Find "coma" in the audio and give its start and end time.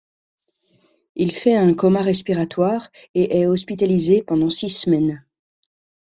1.75-2.01